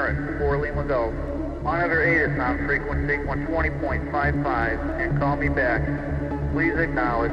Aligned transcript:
Please 0.00 0.16
acknowledge. 0.16 0.38
Baron, 0.38 0.38
4 0.38 0.58
Lima 0.58 0.84
Golf. 0.84 1.14
Monitor 1.62 2.02
ATIS 2.02 2.40
on 2.40 2.66
frequency 2.66 3.16
120.55 3.18 5.00
and 5.00 5.18
call 5.18 5.36
me 5.36 5.48
back. 5.48 5.82
Please 6.52 6.74
acknowledge. 6.78 7.32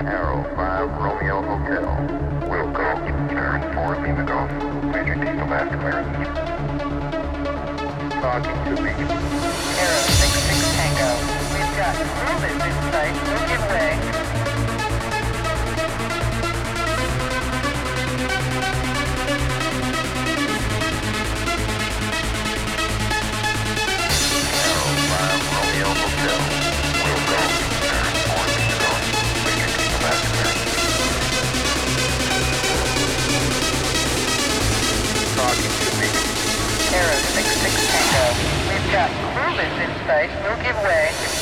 Arrow 0.00 0.42
5 0.56 0.90
Romeo 0.96 1.42
Hotel. 1.42 1.84
Will 2.48 2.70
go. 2.72 2.94
Baron 3.28 3.62
4 3.74 4.00
Lima 4.02 4.24
Golf. 4.24 4.50
Major 4.84 5.14
diesel 5.14 5.46
mass 5.46 5.68
clearance. 5.68 6.08
Talking 8.22 8.58
to 8.64 8.82
me. 8.82 8.90
Arrow 9.84 10.02
66 10.16 10.64
Tango. 10.76 11.10
We've 11.52 11.72
got 11.76 11.94
movement 12.24 12.56
in 12.64 12.74
sight. 12.92 13.16
We'll 13.28 13.46
give 13.48 13.64
way. 13.68 14.25
We've 38.76 38.92
got 38.92 39.10
movement 39.34 39.72
in 39.82 39.90
sight. 40.06 40.30
We'll 40.42 40.62
give 40.62 40.76
way. 40.82 41.35